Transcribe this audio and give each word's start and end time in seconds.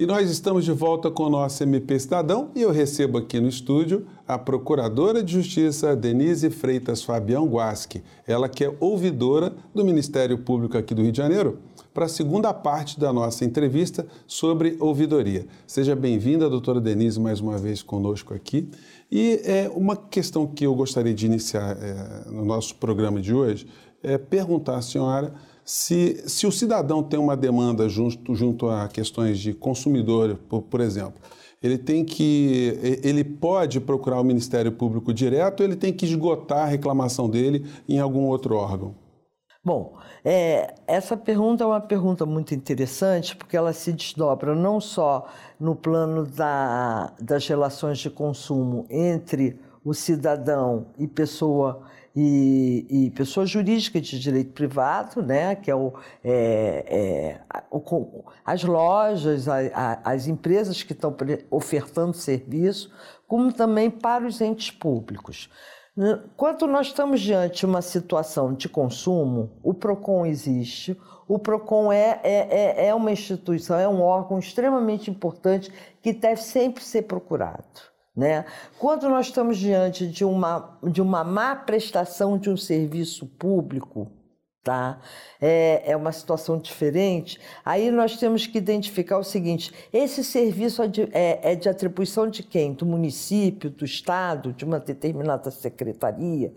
E 0.00 0.06
nós 0.06 0.30
estamos 0.30 0.64
de 0.64 0.70
volta 0.70 1.10
com 1.10 1.24
o 1.24 1.28
nosso 1.28 1.60
MP 1.60 1.98
Cidadão 1.98 2.52
e 2.54 2.62
eu 2.62 2.70
recebo 2.70 3.18
aqui 3.18 3.40
no 3.40 3.48
estúdio 3.48 4.06
a 4.28 4.38
Procuradora 4.38 5.24
de 5.24 5.32
Justiça 5.32 5.96
Denise 5.96 6.50
Freitas 6.50 7.02
Fabião 7.02 7.48
Guasque, 7.48 8.04
ela 8.24 8.48
que 8.48 8.64
é 8.64 8.72
ouvidora 8.78 9.52
do 9.74 9.84
Ministério 9.84 10.38
Público 10.38 10.78
aqui 10.78 10.94
do 10.94 11.02
Rio 11.02 11.10
de 11.10 11.18
Janeiro, 11.18 11.58
para 11.92 12.04
a 12.04 12.08
segunda 12.08 12.54
parte 12.54 13.00
da 13.00 13.12
nossa 13.12 13.44
entrevista 13.44 14.06
sobre 14.24 14.76
ouvidoria. 14.78 15.46
Seja 15.66 15.96
bem-vinda, 15.96 16.48
doutora 16.48 16.80
Denise, 16.80 17.18
mais 17.18 17.40
uma 17.40 17.58
vez 17.58 17.82
conosco 17.82 18.32
aqui. 18.32 18.68
E 19.10 19.40
é, 19.42 19.68
uma 19.74 19.96
questão 19.96 20.46
que 20.46 20.64
eu 20.64 20.76
gostaria 20.76 21.12
de 21.12 21.26
iniciar 21.26 21.76
é, 21.76 22.30
no 22.30 22.44
nosso 22.44 22.76
programa 22.76 23.20
de 23.20 23.34
hoje 23.34 23.66
é 24.00 24.16
perguntar 24.16 24.76
à 24.76 24.82
senhora 24.82 25.34
se, 25.68 26.24
se 26.26 26.46
o 26.46 26.50
cidadão 26.50 27.02
tem 27.02 27.20
uma 27.20 27.36
demanda 27.36 27.90
junto, 27.90 28.34
junto 28.34 28.70
a 28.70 28.88
questões 28.88 29.38
de 29.38 29.52
consumidor, 29.52 30.38
por, 30.48 30.62
por 30.62 30.80
exemplo, 30.80 31.20
ele 31.62 31.76
tem 31.76 32.06
que 32.06 32.98
ele 33.04 33.22
pode 33.22 33.78
procurar 33.78 34.18
o 34.18 34.24
Ministério 34.24 34.72
Público 34.72 35.12
direto 35.12 35.62
ele 35.62 35.76
tem 35.76 35.92
que 35.92 36.06
esgotar 36.06 36.60
a 36.60 36.64
reclamação 36.64 37.28
dele 37.28 37.66
em 37.86 37.98
algum 37.98 38.24
outro 38.28 38.56
órgão? 38.56 38.94
Bom, 39.62 39.98
é, 40.24 40.74
essa 40.86 41.18
pergunta 41.18 41.64
é 41.64 41.66
uma 41.66 41.82
pergunta 41.82 42.24
muito 42.24 42.54
interessante 42.54 43.36
porque 43.36 43.54
ela 43.54 43.74
se 43.74 43.92
desdobra 43.92 44.54
não 44.54 44.80
só 44.80 45.26
no 45.60 45.76
plano 45.76 46.24
da, 46.24 47.12
das 47.20 47.46
relações 47.46 47.98
de 47.98 48.08
consumo 48.08 48.86
entre 48.88 49.60
o 49.84 49.92
cidadão 49.92 50.86
e 50.98 51.06
pessoa 51.06 51.82
e, 52.14 52.86
e 52.88 53.10
pessoa 53.10 53.46
jurídica 53.46 54.00
de 54.00 54.18
direito 54.18 54.52
privado, 54.52 55.22
né, 55.22 55.54
que 55.54 55.70
é, 55.70 55.74
o, 55.74 55.92
é, 56.24 57.40
é 57.50 57.62
o, 57.70 58.24
as 58.44 58.64
lojas, 58.64 59.48
a, 59.48 59.58
a, 59.74 60.12
as 60.12 60.26
empresas 60.26 60.82
que 60.82 60.92
estão 60.92 61.14
ofertando 61.50 62.16
serviço, 62.16 62.90
como 63.26 63.52
também 63.52 63.90
para 63.90 64.26
os 64.26 64.40
entes 64.40 64.70
públicos. 64.70 65.50
Quando 66.36 66.66
nós 66.68 66.86
estamos 66.88 67.20
diante 67.20 67.58
de 67.58 67.66
uma 67.66 67.82
situação 67.82 68.54
de 68.54 68.68
consumo, 68.68 69.50
o 69.64 69.74
PROCON 69.74 70.24
existe, 70.24 70.96
o 71.26 71.40
PROCON 71.40 71.92
é, 71.92 72.20
é, 72.22 72.84
é, 72.84 72.86
é 72.86 72.94
uma 72.94 73.10
instituição, 73.10 73.76
é 73.78 73.88
um 73.88 74.00
órgão 74.00 74.38
extremamente 74.38 75.10
importante 75.10 75.72
que 76.00 76.12
deve 76.12 76.40
sempre 76.40 76.84
ser 76.84 77.02
procurado. 77.02 77.64
Né? 78.18 78.44
Quando 78.80 79.08
nós 79.08 79.26
estamos 79.26 79.56
diante 79.56 80.04
de 80.04 80.24
uma, 80.24 80.76
de 80.82 81.00
uma 81.00 81.22
má 81.22 81.54
prestação 81.54 82.36
de 82.36 82.50
um 82.50 82.56
serviço 82.56 83.26
público, 83.38 84.08
tá? 84.68 84.98
É, 85.40 85.92
é 85.92 85.96
uma 85.96 86.12
situação 86.12 86.58
diferente. 86.58 87.40
Aí 87.64 87.90
nós 87.90 88.18
temos 88.18 88.46
que 88.46 88.58
identificar 88.58 89.16
o 89.16 89.24
seguinte: 89.24 89.72
esse 89.90 90.22
serviço 90.22 90.82
é 90.82 90.86
de, 90.86 91.08
é, 91.10 91.52
é 91.52 91.54
de 91.54 91.70
atribuição 91.70 92.28
de 92.28 92.42
quem? 92.42 92.74
Do 92.74 92.84
município, 92.84 93.70
do 93.70 93.86
estado, 93.86 94.52
de 94.52 94.66
uma 94.66 94.78
determinada 94.78 95.50
secretaria. 95.50 96.52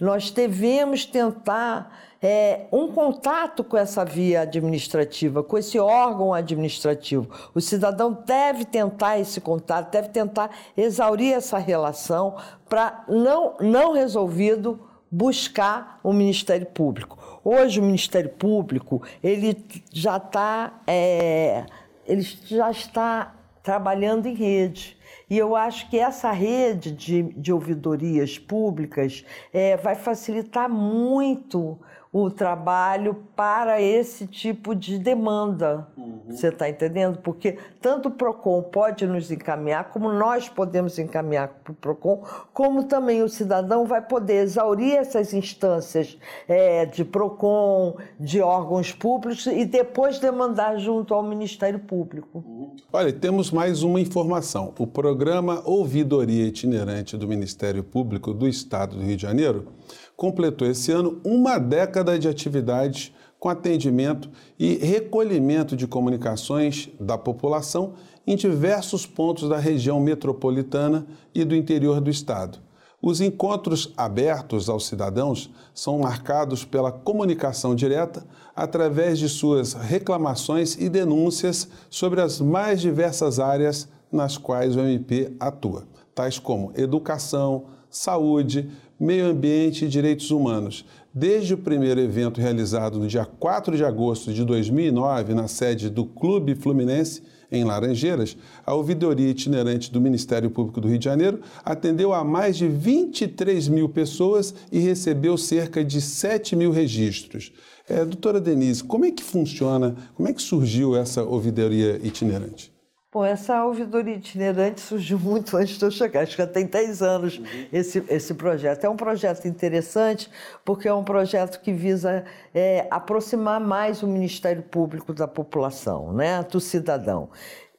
Nós 0.00 0.30
devemos 0.30 1.04
tentar 1.04 2.06
é, 2.22 2.66
um 2.70 2.92
contato 2.92 3.64
com 3.64 3.76
essa 3.76 4.04
via 4.04 4.42
administrativa, 4.42 5.42
com 5.42 5.58
esse 5.58 5.76
órgão 5.76 6.32
administrativo. 6.32 7.28
O 7.52 7.60
cidadão 7.60 8.22
deve 8.24 8.64
tentar 8.64 9.18
esse 9.18 9.40
contato, 9.40 9.90
deve 9.90 10.10
tentar 10.10 10.50
exaurir 10.76 11.34
essa 11.34 11.58
relação 11.58 12.36
para, 12.68 13.04
não, 13.08 13.56
não 13.58 13.92
resolvido, 13.92 14.78
buscar 15.10 15.98
o 16.04 16.12
Ministério 16.12 16.66
Público. 16.66 17.25
Hoje 17.48 17.78
o 17.78 17.82
Ministério 17.84 18.30
Público 18.30 19.00
ele 19.22 19.56
já 19.92 20.16
está 20.16 20.80
é, 20.84 21.64
ele 22.04 22.22
já 22.22 22.72
está 22.72 23.36
trabalhando 23.62 24.26
em 24.26 24.34
rede. 24.34 24.96
E 25.30 25.38
eu 25.38 25.54
acho 25.54 25.88
que 25.88 25.96
essa 25.96 26.32
rede 26.32 26.90
de, 26.90 27.22
de 27.22 27.52
ouvidorias 27.52 28.36
públicas 28.36 29.24
é, 29.52 29.76
vai 29.76 29.94
facilitar 29.94 30.68
muito 30.68 31.78
o 32.12 32.30
trabalho 32.30 33.16
para 33.34 33.80
esse 33.80 34.26
tipo 34.26 34.74
de 34.74 34.98
demanda. 34.98 35.86
Uhum. 35.96 36.20
Você 36.30 36.48
está 36.48 36.68
entendendo? 36.68 37.18
Porque 37.18 37.58
tanto 37.80 38.08
o 38.08 38.10
PROCON 38.10 38.62
pode 38.62 39.06
nos 39.06 39.30
encaminhar, 39.30 39.90
como 39.90 40.10
nós 40.12 40.48
podemos 40.48 40.98
encaminhar 40.98 41.48
para 41.62 41.72
o 41.72 41.74
PROCON, 41.74 42.22
como 42.52 42.84
também 42.84 43.22
o 43.22 43.28
cidadão 43.28 43.84
vai 43.84 44.00
poder 44.00 44.42
exaurir 44.42 44.96
essas 44.96 45.34
instâncias 45.34 46.16
é, 46.48 46.86
de 46.86 47.04
PROCON, 47.04 47.96
de 48.18 48.40
órgãos 48.40 48.92
públicos 48.92 49.46
e 49.46 49.64
depois 49.64 50.18
demandar 50.18 50.78
junto 50.78 51.12
ao 51.12 51.22
Ministério 51.22 51.80
Público. 51.80 52.42
Uhum. 52.46 52.76
Olha, 52.92 53.12
temos 53.12 53.50
mais 53.50 53.82
uma 53.82 54.00
informação. 54.00 54.72
O 54.78 54.86
programa 54.86 55.62
Ouvidoria 55.64 56.46
Itinerante 56.46 57.16
do 57.16 57.28
Ministério 57.28 57.84
Público 57.84 58.32
do 58.32 58.48
Estado 58.48 58.96
do 58.96 59.02
Rio 59.02 59.16
de 59.16 59.22
Janeiro 59.22 59.66
completou 60.16 60.66
esse 60.66 60.90
ano 60.90 61.20
uma 61.22 61.58
década 61.58 62.18
de 62.18 62.26
atividades 62.26 63.12
com 63.38 63.48
atendimento 63.50 64.30
e 64.58 64.74
recolhimento 64.76 65.76
de 65.76 65.86
comunicações 65.86 66.88
da 66.98 67.18
população 67.18 67.92
em 68.26 68.34
diversos 68.34 69.04
pontos 69.04 69.48
da 69.48 69.58
região 69.58 70.00
metropolitana 70.00 71.06
e 71.34 71.44
do 71.44 71.54
interior 71.54 72.00
do 72.00 72.10
estado. 72.10 72.58
Os 73.00 73.20
encontros 73.20 73.92
abertos 73.96 74.70
aos 74.70 74.86
cidadãos 74.86 75.50
são 75.74 75.98
marcados 75.98 76.64
pela 76.64 76.90
comunicação 76.90 77.74
direta 77.74 78.26
através 78.54 79.18
de 79.18 79.28
suas 79.28 79.74
reclamações 79.74 80.76
e 80.76 80.88
denúncias 80.88 81.68
sobre 81.90 82.22
as 82.22 82.40
mais 82.40 82.80
diversas 82.80 83.38
áreas 83.38 83.86
nas 84.10 84.38
quais 84.38 84.76
o 84.76 84.80
MP 84.80 85.36
atua, 85.38 85.84
tais 86.14 86.38
como 86.38 86.72
educação, 86.74 87.66
saúde, 87.90 88.68
meio 88.98 89.26
ambiente 89.26 89.84
e 89.84 89.88
direitos 89.88 90.30
humanos. 90.30 90.84
Desde 91.12 91.54
o 91.54 91.58
primeiro 91.58 92.00
evento 92.00 92.40
realizado 92.40 92.98
no 92.98 93.06
dia 93.06 93.24
4 93.24 93.76
de 93.76 93.84
agosto 93.84 94.32
de 94.32 94.44
2009, 94.44 95.34
na 95.34 95.48
sede 95.48 95.88
do 95.88 96.04
Clube 96.04 96.54
Fluminense, 96.54 97.22
em 97.50 97.64
Laranjeiras, 97.64 98.36
a 98.64 98.74
ouvidoria 98.74 99.30
itinerante 99.30 99.90
do 99.90 100.00
Ministério 100.00 100.50
Público 100.50 100.80
do 100.80 100.88
Rio 100.88 100.98
de 100.98 101.04
Janeiro 101.04 101.40
atendeu 101.64 102.12
a 102.12 102.24
mais 102.24 102.56
de 102.56 102.68
23 102.68 103.68
mil 103.68 103.88
pessoas 103.88 104.54
e 104.70 104.78
recebeu 104.78 105.36
cerca 105.38 105.84
de 105.84 106.00
7 106.00 106.56
mil 106.56 106.70
registros. 106.70 107.52
É, 107.88 108.04
doutora 108.04 108.40
Denise, 108.40 108.82
como 108.82 109.04
é 109.04 109.12
que 109.12 109.22
funciona, 109.22 109.94
como 110.14 110.28
é 110.28 110.32
que 110.32 110.42
surgiu 110.42 110.96
essa 110.96 111.22
ouvidoria 111.22 112.00
itinerante? 112.02 112.75
Bom, 113.16 113.24
essa 113.24 113.64
ouvidoria 113.64 114.16
itinerante 114.16 114.78
surgiu 114.78 115.16
muito 115.24 115.56
antes 115.56 115.78
de 115.78 115.84
eu 115.86 115.90
chegar, 115.90 116.20
acho 116.20 116.32
que 116.32 116.42
já 116.42 116.46
tem 116.46 116.66
10 116.66 117.00
anos 117.00 117.38
uhum. 117.38 117.46
esse, 117.72 118.04
esse 118.10 118.34
projeto. 118.34 118.84
É 118.84 118.90
um 118.90 118.96
projeto 118.96 119.48
interessante 119.48 120.30
porque 120.62 120.86
é 120.86 120.92
um 120.92 121.02
projeto 121.02 121.62
que 121.62 121.72
visa 121.72 122.26
é, 122.54 122.86
aproximar 122.90 123.58
mais 123.58 124.02
o 124.02 124.06
Ministério 124.06 124.62
Público 124.62 125.14
da 125.14 125.26
população, 125.26 126.12
né, 126.12 126.42
do 126.42 126.60
cidadão. 126.60 127.30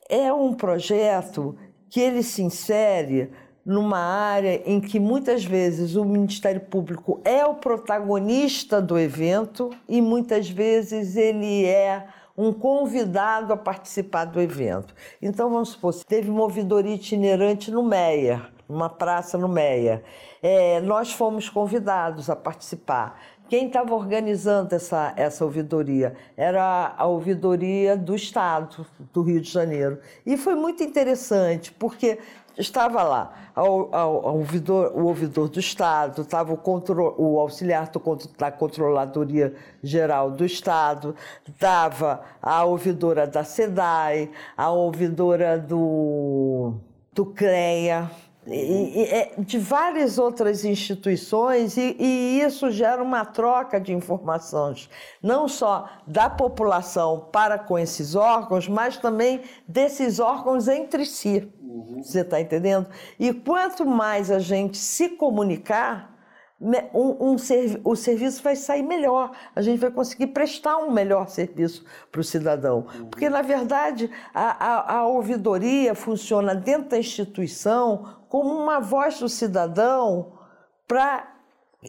É 0.10 0.34
um 0.34 0.56
projeto 0.56 1.56
que 1.88 2.02
ele 2.02 2.24
se 2.24 2.42
insere 2.42 3.30
numa 3.64 4.00
área 4.00 4.64
em 4.66 4.82
que 4.82 5.00
muitas 5.00 5.46
vezes 5.46 5.96
o 5.96 6.04
Ministério 6.04 6.62
Público 6.62 7.22
é 7.24 7.46
o 7.46 7.54
protagonista 7.54 8.82
do 8.82 8.98
evento 8.98 9.70
e 9.88 10.02
muitas 10.02 10.50
vezes 10.50 11.16
ele 11.16 11.64
é 11.66 12.08
um 12.38 12.54
convidado 12.54 13.52
a 13.52 13.58
participar 13.58 14.26
do 14.26 14.40
evento. 14.40 14.94
Então, 15.22 15.50
vamos 15.50 15.70
supor, 15.70 15.94
teve 16.06 16.30
uma 16.30 16.44
ouvidoria 16.44 16.94
itinerante 16.94 17.72
no 17.72 17.82
Meia, 17.82 18.48
numa 18.70 18.90
praça 18.90 19.38
no 19.38 19.48
Meia. 19.48 20.04
É, 20.42 20.80
nós 20.82 21.12
fomos 21.12 21.50
convidados 21.50 22.30
a 22.30 22.36
participar. 22.36 23.20
Quem 23.50 23.68
estava 23.68 23.96
organizando 23.96 24.76
essa, 24.76 25.14
essa 25.16 25.46
ouvidoria 25.46 26.16
era 26.36 26.94
a 26.98 27.06
ouvidoria 27.06 27.96
do 27.96 28.14
Estado 28.14 28.86
do 29.14 29.22
Rio 29.22 29.40
de 29.40 29.50
Janeiro. 29.50 30.00
E 30.26 30.36
foi 30.36 30.54
muito 30.54 30.84
interessante, 30.84 31.72
porque 31.72 32.20
estava 32.58 33.04
lá 33.04 33.34
ao, 33.56 33.94
ao, 33.96 34.28
ao 34.28 34.38
ouvidor, 34.38 34.92
o 34.96 35.06
ouvidor 35.06 35.50
do 35.50 35.60
Estado, 35.60 36.22
estava 36.22 36.54
o, 36.54 36.58
contro, 36.58 37.16
o 37.18 37.40
auxiliar 37.40 37.90
do, 37.90 38.02
da 38.38 38.52
Controladoria 38.52 39.56
Geral 39.84 40.32
do 40.32 40.46
Estado, 40.46 41.16
estava 41.48 42.22
a 42.42 42.64
ouvidora 42.64 43.28
da 43.28 43.44
SEDAI, 43.44 44.32
a 44.56 44.70
ouvidora 44.72 45.58
do, 45.58 46.74
do 47.14 47.26
CREA, 47.26 48.10
de 49.40 49.60
várias 49.60 50.18
outras 50.18 50.64
instituições, 50.64 51.76
e, 51.76 51.96
e, 52.00 52.42
isso 52.42 52.72
gera 52.72 53.04
uma 53.04 53.26
troca 53.26 53.80
de 53.80 53.94
informações, 53.94 54.90
não 55.22 55.50
só 55.50 55.90
da 56.08 56.30
população 56.30 57.28
para 57.32 57.60
com 57.60 57.78
esses 57.78 58.16
órgãos, 58.16 58.68
mas 58.68 58.96
também 58.98 59.42
desses 59.68 60.20
órgãos 60.20 60.68
entre 60.70 61.06
si. 61.06 61.52
Uhum. 61.62 62.02
Você 62.02 62.22
está 62.22 62.40
entendendo? 62.40 62.88
E 63.20 63.34
quanto 63.34 63.86
mais 63.86 64.32
a 64.32 64.40
gente 64.40 64.78
se 64.78 65.10
comunicar, 65.10 66.17
um, 66.60 67.34
um 67.34 67.36
o 67.84 67.96
serviço 67.96 68.42
vai 68.42 68.56
sair 68.56 68.82
melhor, 68.82 69.32
a 69.56 69.62
gente 69.62 69.80
vai 69.80 69.92
conseguir 69.92 70.28
prestar 70.28 70.78
um 70.78 70.92
melhor 70.92 71.28
serviço 71.28 71.86
para 72.12 72.22
o 72.22 72.24
cidadão. 72.24 72.88
Porque, 73.12 73.30
na 73.30 73.44
verdade, 73.44 74.10
a, 74.34 74.66
a, 74.66 74.98
a 74.98 75.08
ouvidoria 75.08 75.94
funciona 75.94 76.56
dentro 76.56 76.90
da 76.90 76.98
instituição 76.98 78.16
como 78.28 78.50
uma 78.50 78.80
voz 78.80 79.20
do 79.20 79.30
cidadão 79.30 80.34
para 80.88 81.36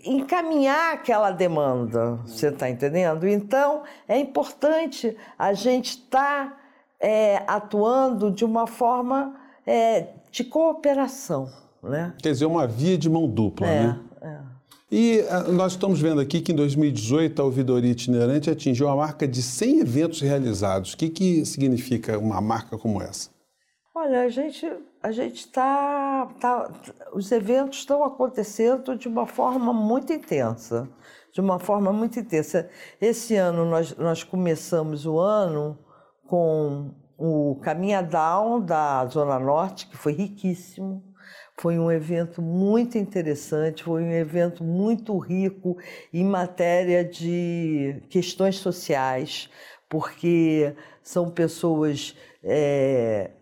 encaminhar 0.04 0.94
aquela 0.94 1.30
demanda, 1.30 2.16
você 2.26 2.48
está 2.48 2.68
entendendo? 2.68 3.26
Então, 3.26 3.82
é 4.06 4.18
importante 4.18 5.16
a 5.38 5.54
gente 5.54 5.90
estar 5.90 6.50
tá, 6.50 6.56
é, 7.00 7.42
atuando 7.46 8.30
de 8.30 8.44
uma 8.44 8.66
forma 8.66 9.34
é, 9.66 10.08
de 10.30 10.44
cooperação. 10.44 11.48
Né? 11.82 12.12
Quer 12.22 12.32
dizer, 12.32 12.46
uma 12.46 12.66
via 12.66 12.98
de 12.98 13.08
mão 13.08 13.26
dupla, 13.26 13.66
é, 13.66 13.82
né? 13.82 14.00
É. 14.20 14.57
E 14.90 15.20
ah, 15.28 15.42
nós 15.42 15.72
estamos 15.72 16.00
vendo 16.00 16.20
aqui 16.20 16.40
que 16.40 16.52
em 16.52 16.56
2018 16.56 17.40
a 17.40 17.44
ouvidoria 17.44 17.90
itinerante 17.90 18.48
atingiu 18.50 18.88
a 18.88 18.96
marca 18.96 19.28
de 19.28 19.42
100 19.42 19.80
eventos 19.80 20.20
realizados. 20.20 20.94
O 20.94 20.96
que, 20.96 21.10
que 21.10 21.44
significa 21.44 22.18
uma 22.18 22.40
marca 22.40 22.78
como 22.78 23.02
essa? 23.02 23.30
Olha, 23.94 24.22
a 24.22 24.28
gente 24.28 24.66
a 25.02 25.12
gente 25.12 25.40
está 25.40 26.26
tá, 26.40 26.70
os 27.12 27.30
eventos 27.30 27.78
estão 27.78 28.02
acontecendo 28.02 28.96
de 28.96 29.06
uma 29.06 29.26
forma 29.26 29.72
muito 29.72 30.12
intensa, 30.12 30.88
de 31.32 31.40
uma 31.40 31.58
forma 31.58 31.92
muito 31.92 32.18
intensa. 32.18 32.68
Esse 33.00 33.36
ano 33.36 33.64
nós, 33.64 33.96
nós 33.96 34.24
começamos 34.24 35.06
o 35.06 35.18
ano 35.18 35.78
com 36.26 36.90
o 37.16 37.56
Caminhadão 37.62 38.60
da 38.60 39.06
Zona 39.06 39.38
Norte, 39.38 39.86
que 39.86 39.96
foi 39.96 40.12
riquíssimo. 40.12 41.02
Foi 41.60 41.76
um 41.76 41.90
evento 41.90 42.40
muito 42.40 42.96
interessante, 42.96 43.82
foi 43.82 44.02
um 44.04 44.12
evento 44.12 44.62
muito 44.62 45.18
rico 45.18 45.76
em 46.12 46.24
matéria 46.24 47.04
de 47.04 48.00
questões 48.08 48.56
sociais, 48.56 49.50
porque 49.88 50.72
são 51.02 51.28
pessoas 51.30 52.16
é, 52.44 53.32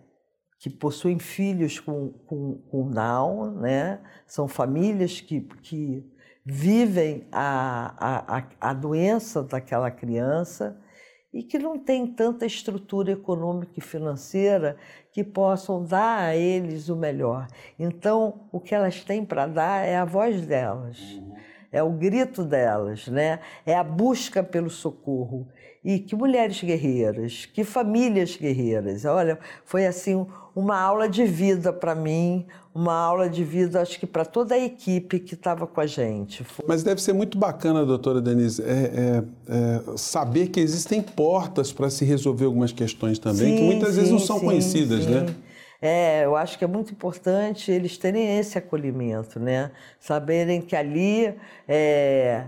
que 0.59 0.71
possuem 0.71 1.19
filhos 1.19 1.79
com, 1.79 2.13
com, 2.27 2.55
com 2.71 2.91
Down, 2.91 3.51
né? 3.61 4.01
são 4.27 4.49
famílias 4.49 5.21
que, 5.21 5.43
que 5.63 6.03
vivem 6.43 7.27
a, 7.31 8.39
a, 8.39 8.71
a 8.71 8.73
doença 8.73 9.43
daquela 9.43 9.91
criança 9.91 10.81
e 11.33 11.43
que 11.43 11.59
não 11.59 11.79
têm 11.79 12.07
tanta 12.07 12.47
estrutura 12.47 13.13
econômica 13.13 13.73
e 13.77 13.81
financeira 13.81 14.77
que 15.13 15.23
possam 15.23 15.85
dar 15.85 16.21
a 16.21 16.37
eles 16.37 16.89
o 16.89 16.97
melhor. 16.97 17.47
Então, 17.79 18.49
o 18.53 18.61
que 18.61 18.75
elas 18.75 19.03
têm 19.03 19.25
para 19.25 19.47
dar 19.47 19.87
é 19.87 19.97
a 19.97 20.05
voz 20.05 20.47
delas, 20.47 20.99
é 21.71 21.83
o 21.83 21.91
grito 21.91 22.45
delas, 22.45 23.07
né? 23.09 23.41
é 23.65 23.75
a 23.75 23.85
busca 23.85 24.43
pelo 24.43 24.71
socorro. 24.71 25.47
E 25.85 26.01
que 26.01 26.17
mulheres 26.17 26.63
guerreiras, 26.63 27.47
que 27.47 27.63
famílias 27.63 28.37
guerreiras. 28.37 29.05
Olha, 29.05 29.39
foi 29.65 29.87
assim 29.87 30.27
uma 30.55 30.81
aula 30.81 31.09
de 31.09 31.25
vida 31.25 31.73
para 31.73 31.95
mim, 31.95 32.45
uma 32.77 32.93
aula 32.93 33.29
de 33.29 33.43
vida, 33.43 33.81
acho 33.81 33.99
que 33.99 34.07
para 34.07 34.25
toda 34.25 34.55
a 34.55 34.59
equipe 34.59 35.19
que 35.19 35.33
estava 35.33 35.67
com 35.67 35.81
a 35.81 35.87
gente. 35.87 36.45
Mas 36.69 36.83
deve 36.83 37.01
ser 37.01 37.15
muito 37.15 37.39
bacana, 37.39 37.87
doutora 37.87 38.21
Denise, 38.21 38.63
é, 38.63 38.67
é, 38.67 39.25
é, 39.49 39.97
saber 39.97 40.49
que 40.49 40.61
existem 40.61 41.01
portas 41.01 41.73
para 41.73 41.89
se 41.89 42.05
resolver 42.05 42.45
algumas 42.45 42.73
questões 42.73 43.19
também, 43.19 43.53
sim, 43.53 43.57
que 43.57 43.63
muitas 43.63 43.91
sim, 43.91 43.95
vezes 43.97 44.11
não 44.11 44.19
são 44.19 44.39
sim, 44.39 44.45
conhecidas, 44.45 45.07
né? 45.07 45.27
É, 45.81 46.25
eu 46.27 46.37
acho 46.37 46.59
que 46.59 46.65
é 46.65 46.67
muito 46.67 46.93
importante 46.93 47.71
eles 47.71 47.97
terem 47.97 48.39
esse 48.39 48.59
acolhimento, 48.59 49.41
né? 49.41 49.71
Saberem 49.99 50.61
que 50.61 50.77
ali 50.77 51.35
é, 51.67 52.45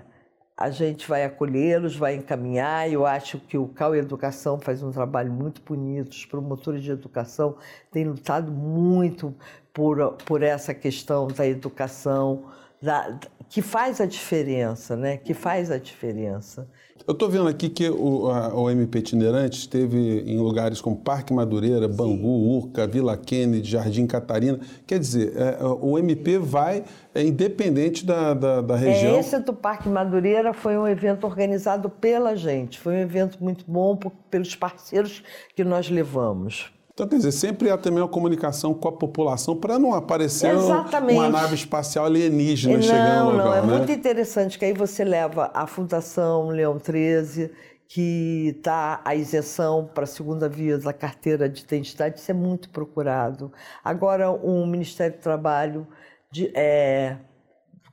a 0.54 0.70
gente 0.70 1.08
vai 1.08 1.24
acolhê-los, 1.24 1.96
vai 1.96 2.16
encaminhar. 2.16 2.90
Eu 2.90 3.06
acho 3.06 3.38
que 3.38 3.56
o 3.56 3.68
Cal 3.68 3.94
Educação 3.94 4.58
faz 4.58 4.82
um 4.82 4.90
trabalho 4.90 5.32
muito 5.32 5.62
bonito, 5.62 6.12
os 6.12 6.26
promotores 6.26 6.82
de 6.82 6.90
educação 6.90 7.56
têm 7.90 8.04
lutado 8.04 8.52
muito 8.52 9.34
por, 9.78 10.14
por 10.26 10.42
essa 10.42 10.74
questão 10.74 11.28
da 11.28 11.46
educação, 11.46 12.46
da, 12.82 13.16
que 13.48 13.62
faz 13.62 14.00
a 14.00 14.06
diferença, 14.06 14.96
né? 14.96 15.16
Que 15.16 15.32
faz 15.32 15.70
a 15.70 15.78
diferença. 15.78 16.68
Eu 17.06 17.12
estou 17.12 17.28
vendo 17.28 17.46
aqui 17.46 17.68
que 17.68 17.88
o, 17.88 18.28
a, 18.28 18.72
Itinerante 18.72 19.56
esteve 19.56 20.24
em 20.26 20.36
lugares 20.36 20.80
como 20.80 20.96
Parque 20.96 21.32
Madureira, 21.32 21.86
Bangu, 21.86 22.56
Urca, 22.56 22.88
Vila 22.88 23.16
Kennedy, 23.16 23.70
Jardim 23.70 24.04
Catarina. 24.04 24.58
Quer 24.84 24.98
dizer, 24.98 25.32
é, 25.36 25.64
o 25.64 25.96
MP 25.96 26.38
vai 26.38 26.82
é, 27.14 27.22
independente 27.22 28.04
da, 28.04 28.34
da, 28.34 28.60
da 28.60 28.74
região. 28.74 29.14
É, 29.14 29.20
esse 29.20 29.38
do 29.38 29.54
Parque 29.54 29.88
Madureira 29.88 30.52
foi 30.52 30.76
um 30.76 30.88
evento 30.88 31.22
organizado 31.22 31.88
pela 31.88 32.34
gente. 32.34 32.80
Foi 32.80 32.94
um 32.94 33.00
evento 33.00 33.38
muito 33.40 33.64
bom 33.64 33.96
por, 33.96 34.10
pelos 34.28 34.56
parceiros 34.56 35.22
que 35.54 35.62
nós 35.62 35.88
levamos. 35.88 36.76
Então, 36.98 37.06
quer 37.06 37.18
dizer, 37.18 37.30
sempre 37.30 37.70
há 37.70 37.78
também 37.78 38.02
uma 38.02 38.08
comunicação 38.08 38.74
com 38.74 38.88
a 38.88 38.92
população 38.92 39.54
para 39.54 39.78
não 39.78 39.94
aparecer 39.94 40.52
Exatamente. 40.52 41.16
uma 41.16 41.28
nave 41.28 41.54
espacial 41.54 42.06
alienígena 42.06 42.74
não, 42.74 42.82
chegando 42.82 43.30
lugar. 43.30 43.44
Não, 43.44 43.54
é 43.54 43.60
né? 43.60 43.78
muito 43.78 43.92
interessante 43.92 44.58
que 44.58 44.64
aí 44.64 44.72
você 44.72 45.04
leva 45.04 45.48
a 45.54 45.64
Fundação 45.68 46.48
Leão 46.48 46.76
13, 46.76 47.52
que 47.86 48.52
está 48.56 49.00
a 49.04 49.14
isenção 49.14 49.88
para 49.94 50.02
a 50.02 50.06
segunda 50.08 50.48
via 50.48 50.76
da 50.76 50.92
carteira 50.92 51.48
de 51.48 51.62
identidade, 51.62 52.18
isso 52.18 52.32
é 52.32 52.34
muito 52.34 52.68
procurado. 52.70 53.52
Agora, 53.84 54.32
o 54.32 54.66
Ministério 54.66 55.16
do 55.16 55.22
Trabalho 55.22 55.86
de, 56.32 56.50
é, 56.52 57.16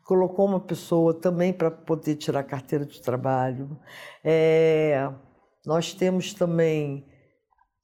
colocou 0.04 0.48
uma 0.48 0.60
pessoa 0.60 1.14
também 1.14 1.54
para 1.54 1.70
poder 1.70 2.16
tirar 2.16 2.40
a 2.40 2.44
carteira 2.44 2.84
de 2.84 3.00
trabalho. 3.00 3.78
É, 4.24 5.08
nós 5.64 5.94
temos 5.94 6.34
também 6.34 7.06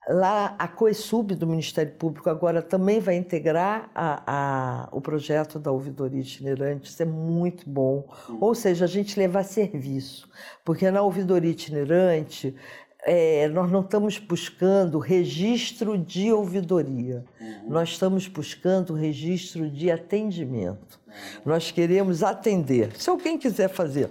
Lá, 0.09 0.55
a 0.57 0.67
COESUB 0.67 1.35
do 1.35 1.45
Ministério 1.45 1.91
Público 1.93 2.27
agora 2.27 2.61
também 2.61 2.99
vai 2.99 3.15
integrar 3.15 3.91
a, 3.93 4.23
a, 4.25 4.89
o 4.91 4.99
projeto 4.99 5.59
da 5.59 5.71
ouvidoria 5.71 6.21
itinerante, 6.21 6.89
isso 6.89 7.03
é 7.03 7.05
muito 7.05 7.69
bom. 7.69 8.07
Ou 8.39 8.55
seja, 8.55 8.85
a 8.85 8.87
gente 8.87 9.19
levar 9.19 9.43
serviço, 9.43 10.27
porque 10.65 10.89
na 10.89 11.03
ouvidoria 11.03 11.51
itinerante 11.51 12.55
é, 13.03 13.47
nós 13.49 13.71
não 13.71 13.81
estamos 13.81 14.17
buscando 14.17 14.97
registro 14.97 15.97
de 15.97 16.31
ouvidoria, 16.31 17.23
uhum. 17.39 17.69
nós 17.69 17.89
estamos 17.89 18.27
buscando 18.27 18.93
registro 18.93 19.69
de 19.69 19.91
atendimento. 19.91 20.99
Nós 21.45 21.71
queremos 21.71 22.23
atender. 22.23 22.95
Se 22.95 23.09
alguém 23.09 23.37
quiser 23.37 23.67
fazer 23.67 24.09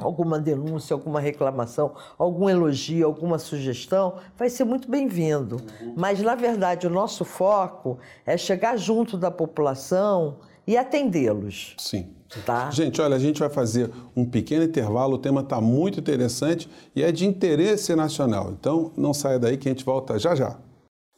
alguma 0.00 0.38
denúncia, 0.38 0.94
alguma 0.94 1.20
reclamação, 1.20 1.92
algum 2.18 2.48
elogio, 2.48 3.06
alguma 3.06 3.38
sugestão, 3.38 4.14
vai 4.36 4.48
ser 4.48 4.64
muito 4.64 4.90
bem-vindo. 4.90 5.56
Uhum. 5.80 5.94
Mas, 5.96 6.20
na 6.20 6.34
verdade, 6.34 6.86
o 6.86 6.90
nosso 6.90 7.24
foco 7.24 7.98
é 8.26 8.36
chegar 8.36 8.76
junto 8.76 9.16
da 9.16 9.30
população 9.30 10.36
e 10.66 10.76
atendê-los. 10.76 11.74
Sim. 11.78 12.08
Tá? 12.46 12.70
Gente, 12.70 13.00
olha, 13.00 13.16
a 13.16 13.18
gente 13.18 13.40
vai 13.40 13.50
fazer 13.50 13.90
um 14.14 14.24
pequeno 14.24 14.62
intervalo, 14.62 15.16
o 15.16 15.18
tema 15.18 15.40
está 15.40 15.60
muito 15.60 15.98
interessante 15.98 16.70
e 16.94 17.02
é 17.02 17.10
de 17.10 17.26
interesse 17.26 17.94
nacional. 17.96 18.52
Então, 18.52 18.92
não 18.96 19.12
saia 19.12 19.38
daí 19.38 19.56
que 19.56 19.68
a 19.68 19.72
gente 19.72 19.84
volta 19.84 20.16
já 20.16 20.34
já. 20.36 20.56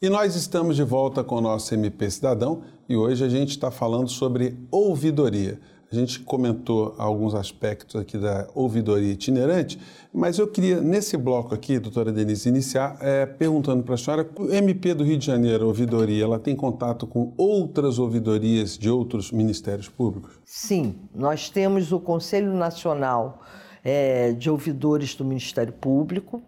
E 0.01 0.09
nós 0.09 0.35
estamos 0.35 0.75
de 0.75 0.83
volta 0.83 1.23
com 1.23 1.35
o 1.35 1.41
nosso 1.41 1.73
MP 1.73 2.09
Cidadão 2.09 2.63
e 2.89 2.95
hoje 2.97 3.23
a 3.23 3.29
gente 3.29 3.51
está 3.51 3.71
falando 3.71 4.09
sobre 4.09 4.57
ouvidoria. 4.69 5.59
A 5.93 5.99
gente 5.99 6.21
comentou 6.21 6.95
alguns 6.97 7.35
aspectos 7.35 7.95
aqui 7.95 8.17
da 8.17 8.47
ouvidoria 8.55 9.11
itinerante, 9.11 9.79
mas 10.11 10.39
eu 10.39 10.47
queria, 10.47 10.81
nesse 10.81 11.15
bloco 11.15 11.53
aqui, 11.53 11.77
doutora 11.77 12.11
Denise, 12.11 12.49
iniciar 12.49 12.97
é, 12.99 13.27
perguntando 13.27 13.83
para 13.83 13.93
a 13.93 13.97
senhora, 13.97 14.27
o 14.39 14.51
MP 14.51 14.95
do 14.95 15.03
Rio 15.03 15.19
de 15.19 15.25
Janeiro, 15.27 15.67
ouvidoria, 15.67 16.23
ela 16.23 16.39
tem 16.39 16.55
contato 16.55 17.05
com 17.05 17.31
outras 17.37 17.99
ouvidorias 17.99 18.75
de 18.75 18.89
outros 18.89 19.31
ministérios 19.31 19.87
públicos? 19.87 20.31
Sim, 20.43 20.95
nós 21.13 21.51
temos 21.51 21.91
o 21.91 21.99
Conselho 21.99 22.51
Nacional 22.55 23.43
é, 23.83 24.31
de 24.31 24.49
Ouvidores 24.49 25.13
do 25.13 25.23
Ministério 25.23 25.73
Público, 25.73 26.41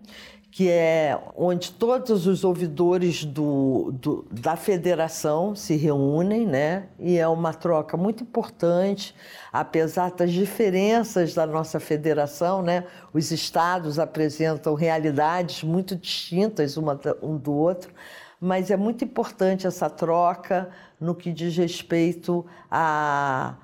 que 0.56 0.70
é 0.70 1.20
onde 1.36 1.70
todos 1.70 2.26
os 2.26 2.46
ouvidores 2.46 3.26
do, 3.26 3.92
do, 3.92 4.26
da 4.32 4.56
federação 4.56 5.54
se 5.54 5.76
reúnem, 5.76 6.48
né? 6.48 6.88
E 6.98 7.18
é 7.18 7.28
uma 7.28 7.54
troca 7.54 7.98
muito 7.98 8.24
importante, 8.24 9.14
apesar 9.52 10.12
das 10.12 10.32
diferenças 10.32 11.34
da 11.34 11.46
nossa 11.46 11.78
federação, 11.78 12.62
né? 12.62 12.86
Os 13.12 13.32
estados 13.32 14.00
apresentam 14.00 14.76
realidades 14.76 15.62
muito 15.62 15.94
distintas 15.94 16.78
uma, 16.78 16.98
um 17.22 17.36
do 17.36 17.52
outro, 17.52 17.94
mas 18.40 18.72
é 18.72 18.78
muito 18.78 19.04
importante 19.04 19.68
essa 19.68 19.90
troca 19.90 20.70
no 20.98 21.14
que 21.14 21.34
diz 21.34 21.58
respeito 21.58 22.46
a 22.72 23.56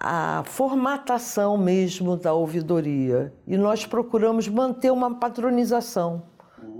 a 0.00 0.42
formatação 0.46 1.56
mesmo 1.56 2.16
da 2.16 2.32
ouvidoria. 2.32 3.32
E 3.46 3.56
nós 3.56 3.84
procuramos 3.84 4.48
manter 4.48 4.90
uma 4.90 5.14
padronização 5.14 6.22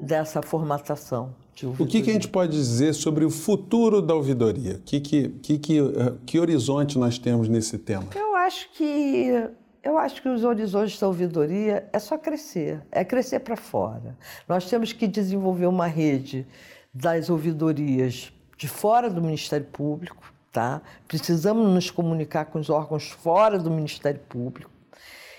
dessa 0.00 0.42
formatação. 0.42 1.34
o 1.78 1.87
que, 1.87 2.02
que, 2.02 2.10
a 2.10 2.12
gente 2.12 2.28
pode 2.28 2.52
dizer 2.52 2.94
sobre 2.94 3.25
o 3.25 3.30
futuro 3.30 4.00
da 4.00 4.14
ouvidoria? 4.14 4.80
Que, 4.84 5.00
que, 5.00 5.28
que, 5.28 5.58
que, 5.58 5.78
eh, 5.78 6.14
que 6.25 6.38
horizonte 6.38 6.98
nós 6.98 7.18
temos 7.18 7.48
nesse 7.48 7.78
tema? 7.78 8.06
Eu 8.14 8.37
acho 8.37 8.70
que 8.72 9.48
eu 9.82 9.96
acho 9.96 10.20
que 10.20 10.28
os 10.28 10.44
horizontes 10.44 10.98
da 10.98 11.06
ouvidoria 11.06 11.88
é 11.92 11.98
só 11.98 12.18
crescer, 12.18 12.82
é 12.90 13.04
crescer 13.04 13.40
para 13.40 13.56
fora. 13.56 14.16
Nós 14.46 14.68
temos 14.68 14.92
que 14.92 15.06
desenvolver 15.06 15.66
uma 15.66 15.87
rede 15.87 16.46
das 16.92 17.30
ouvidorias 17.30 18.32
de 18.56 18.68
fora 18.68 19.08
do 19.08 19.22
Ministério 19.22 19.66
Público, 19.66 20.32
tá? 20.52 20.81
Precisamos 21.07 21.69
nos 21.73 21.90
comunicar 21.90 22.47
com 22.47 22.59
os 22.59 22.71
órgãos 22.71 23.11
fora 23.11 23.59
do 23.59 23.71
Ministério 23.71 24.21
Público 24.28 24.71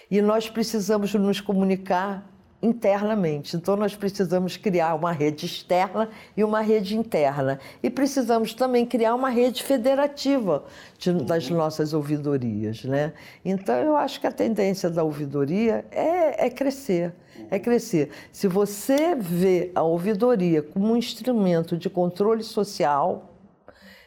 e 0.10 0.22
nós 0.22 0.50
precisamos 0.50 1.14
nos 1.14 1.40
comunicar 1.40 2.26
internamente. 2.62 3.56
Então, 3.56 3.76
nós 3.76 3.96
precisamos 3.96 4.58
criar 4.58 4.96
uma 4.96 5.12
rede 5.12 5.46
externa 5.46 6.10
e 6.36 6.44
uma 6.44 6.62
rede 6.62 6.98
interna. 6.98 7.60
E 7.82 7.90
precisamos 7.90 8.54
também 8.54 8.86
criar 8.86 9.16
uma 9.16 9.30
rede 9.30 9.64
federativa 9.64 10.66
de, 10.98 11.14
das 11.24 11.50
nossas 11.50 11.94
ouvidorias. 11.94 12.84
Né? 12.84 13.14
Então, 13.46 13.76
eu 13.76 13.96
acho 13.96 14.20
que 14.20 14.28
a 14.28 14.32
tendência 14.32 14.90
da 14.90 15.04
ouvidoria 15.04 15.86
é, 15.92 16.48
é 16.48 16.50
crescer. 16.50 17.14
É 17.50 17.58
crescer. 17.58 18.10
Se 18.32 18.48
você 18.48 19.16
vê 19.16 19.72
a 19.74 19.82
ouvidoria 19.82 20.62
como 20.62 20.92
um 20.92 20.98
instrumento 20.98 21.78
de 21.78 21.90
controle 21.90 22.44
social, 22.44 23.29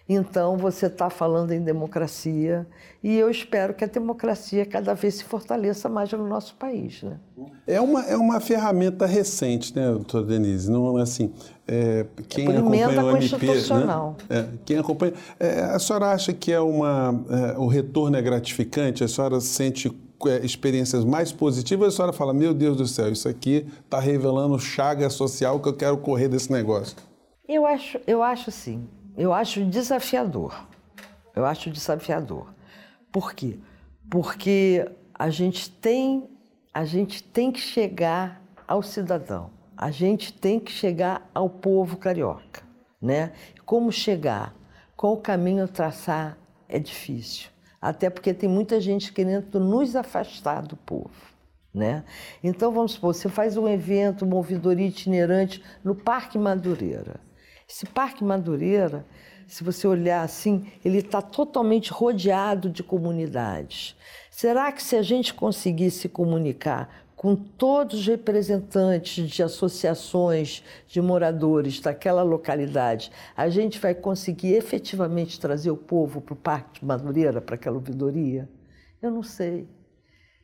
então, 0.09 0.56
você 0.56 0.87
está 0.87 1.09
falando 1.09 1.52
em 1.52 1.62
democracia 1.62 2.66
e 3.02 3.16
eu 3.16 3.30
espero 3.30 3.73
que 3.73 3.85
a 3.85 3.87
democracia 3.87 4.66
cada 4.66 4.94
vez 4.94 5.14
se 5.14 5.25
fortaleça 5.25 5.88
mais 5.88 6.12
no 6.12 6.26
nosso 6.26 6.54
país. 6.56 7.02
Né? 7.02 7.18
É, 7.66 7.80
uma, 7.80 8.02
é 8.04 8.16
uma 8.16 8.40
ferramenta 8.40 9.06
recente, 9.06 9.75
né, 9.75 9.90
doutora 9.90 10.25
Denise? 10.25 10.71
Não 10.71 10.99
é 10.99 11.02
assim. 11.02 11.32
É, 11.66 12.06
quem 12.28 12.47
é 12.47 12.56
acompanha 12.59 12.88
o 12.88 13.16
MP, 13.16 13.47
né? 13.47 14.14
é, 14.28 14.49
quem 14.64 14.78
acompanha, 14.78 15.12
é, 15.38 15.61
a 15.61 15.78
senhora 15.78 16.06
acha 16.06 16.32
que 16.32 16.52
é 16.52 16.61
uma, 16.61 17.25
é, 17.54 17.59
o 17.59 17.66
retorno 17.68 18.16
é 18.16 18.23
gratificante? 18.23 19.04
A 19.04 19.09
senhora 19.09 19.40
sente 19.40 19.88
é, 20.26 20.44
experiências 20.44 21.04
mais 21.04 21.30
positivas? 21.30 21.94
A 21.94 21.97
senhora 21.97 22.12
fala, 22.12 22.35
meu 22.35 22.52
Deus 22.52 22.76
do 22.76 22.87
céu, 22.88 23.11
isso 23.12 23.28
aqui 23.28 23.66
está 23.85 24.00
revelando 24.00 24.59
chaga 24.59 25.09
social 25.09 25.61
que 25.61 25.68
eu 25.68 25.75
quero 25.75 25.97
correr 25.99 26.26
desse 26.26 26.50
negócio. 26.50 26.97
Eu 27.49 27.64
acho, 27.64 28.00
eu 28.06 28.23
acho 28.23 28.50
sim 28.50 28.88
eu 29.16 29.33
acho 29.33 29.64
desafiador. 29.64 30.66
Eu 31.35 31.45
acho 31.45 31.71
desafiador. 31.71 32.54
Por 33.11 33.35
quê? 33.35 33.59
Porque 34.11 34.87
a 35.14 35.31
gente 35.31 35.71
tem, 35.71 36.28
a 36.73 36.85
gente 36.85 37.23
tem 37.23 37.50
que 37.50 37.61
chegar 37.61 38.42
ao 38.66 38.83
cidadão. 38.83 39.50
A 39.76 39.90
gente 39.90 40.33
tem 40.33 40.61
que 40.61 40.71
chegar 40.71 41.28
ao 41.35 41.49
povo 41.49 41.97
carioca, 41.97 42.62
né? 43.00 43.33
Como 43.64 43.90
chegar? 43.90 44.54
Qual 44.97 45.16
caminho 45.16 45.66
traçar 45.66 46.38
é 46.73 46.78
difícil. 46.78 47.50
Até 47.81 48.09
porque 48.09 48.33
tem 48.33 48.49
muita 48.49 48.81
gente 48.81 49.12
querendo 49.12 49.61
nos 49.61 49.95
afastar 49.95 50.62
do 50.62 50.76
povo. 50.76 51.11
Né? 51.75 52.04
Então, 52.42 52.73
vamos 52.73 52.92
supor, 52.92 53.14
você 53.14 53.28
faz 53.28 53.57
um 53.57 53.66
evento, 53.66 54.25
uma 54.25 54.37
ouvidoria 54.37 54.87
itinerante 54.87 55.62
no 55.83 55.95
Parque 55.95 56.38
Madureira. 56.38 57.21
Esse 57.72 57.86
Parque 57.86 58.22
Madureira, 58.22 59.06
se 59.48 59.64
você 59.64 59.86
olhar 59.88 60.22
assim, 60.22 60.70
ele 60.84 60.98
está 60.98 61.22
totalmente 61.22 61.90
rodeado 61.90 62.68
de 62.68 62.82
comunidades. 62.82 63.96
Será 64.30 64.70
que 64.70 64.82
se 64.82 64.94
a 64.94 65.00
gente 65.00 65.32
conseguir 65.32 65.90
se 65.90 66.06
comunicar 66.06 67.06
com 67.16 67.34
todos 67.34 68.00
os 68.00 68.06
representantes 68.06 69.26
de 69.26 69.42
associações 69.42 70.62
de 70.86 71.00
moradores 71.00 71.80
daquela 71.80 72.22
localidade, 72.22 73.10
a 73.34 73.48
gente 73.48 73.78
vai 73.78 73.94
conseguir 73.94 74.52
efetivamente 74.52 75.40
trazer 75.40 75.70
o 75.70 75.76
povo 75.76 76.20
para 76.20 76.34
o 76.34 76.36
Parque 76.36 76.80
de 76.80 76.86
Madureira, 76.86 77.40
para 77.40 77.54
aquela 77.54 77.76
ouvidoria? 77.76 78.50
Eu 79.00 79.10
não 79.10 79.22
sei. 79.22 79.66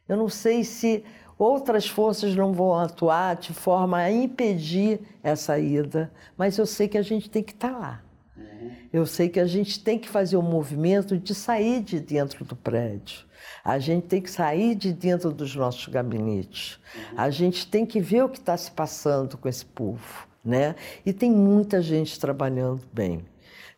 Eu 0.09 0.17
não 0.17 0.31
sei 0.31 0.65
se 0.65 1.05
Outras 1.39 1.87
forças 1.87 2.35
não 2.35 2.53
vão 2.53 2.75
atuar 2.75 3.37
de 3.37 3.55
forma 3.55 3.99
a 3.99 4.11
impedir 4.11 5.01
essa 5.23 5.57
ida, 5.57 6.11
mas 6.37 6.59
eu 6.59 6.67
sei 6.67 6.89
que 6.89 6.99
a 6.99 7.03
gente 7.03 7.31
tem 7.31 7.45
que 7.45 7.53
estar 7.53 7.71
tá 7.71 7.79
lá. 7.79 8.03
Uhum. 8.37 8.73
Eu 8.93 9.07
sei 9.07 9.29
que 9.29 9.39
a 9.39 9.47
gente 9.47 9.79
tem 9.79 10.01
que 10.01 10.09
fazer 10.09 10.37
o 10.37 10.41
um 10.41 10.51
movimento 10.51 11.17
de 11.17 11.33
sair 11.37 11.81
de 11.81 12.01
dentro 12.01 12.45
do 12.45 12.57
prédio. 12.57 13.25
A 13.65 13.79
gente 13.79 14.09
tem 14.09 14.21
que 14.21 14.31
sair 14.31 14.75
de 14.75 14.93
dentro 14.93 15.31
dos 15.31 15.55
nossos 15.55 15.87
gabinetes. 15.87 16.81
Uhum. 16.95 17.03
A 17.17 17.31
gente 17.31 17.69
tem 17.69 17.87
que 17.87 18.01
ver 18.01 18.25
o 18.25 18.29
que 18.29 18.39
está 18.39 18.57
se 18.57 18.73
passando 18.73 19.39
com 19.39 19.49
esse 19.49 19.65
povo, 19.65 20.27
né? 20.45 20.75
E 21.07 21.13
tem 21.13 21.31
muita 21.31 21.81
gente 21.81 22.19
trabalhando 22.19 22.83
bem. 22.93 23.25